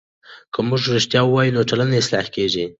[0.53, 2.65] که موږ رښتیا وایو نو ټولنه اصلاح کېږي.